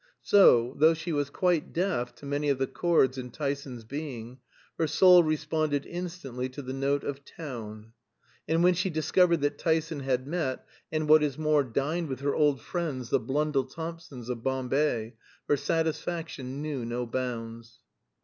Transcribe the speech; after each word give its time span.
So, 0.23 0.75
though 0.79 0.95
she 0.95 1.11
was 1.11 1.29
quite 1.29 1.71
deaf 1.73 2.15
to 2.15 2.25
many 2.25 2.49
of 2.49 2.57
the 2.57 2.65
chords 2.65 3.19
in 3.19 3.29
Tyson's 3.29 3.83
being, 3.83 4.39
her 4.79 4.87
soul 4.87 5.21
responded 5.21 5.85
instantly 5.85 6.49
to 6.49 6.63
the 6.63 6.73
note 6.73 7.03
of 7.03 7.23
"town." 7.23 7.93
And 8.47 8.63
when 8.63 8.73
she 8.73 8.89
discovered 8.89 9.41
that 9.41 9.59
Tyson 9.59 9.99
had 9.99 10.25
met 10.25 10.65
and, 10.91 11.07
what 11.07 11.21
is 11.21 11.37
more, 11.37 11.63
dined 11.63 12.07
with 12.09 12.21
her 12.21 12.33
old 12.33 12.61
friends 12.61 13.11
the 13.11 13.19
Blundell 13.19 13.65
Thompsons 13.65 14.27
"of 14.27 14.41
Bombay," 14.41 15.17
her 15.47 15.55
satisfaction 15.55 16.63
knew 16.63 16.83
no 16.83 17.05
bounds. 17.05 17.77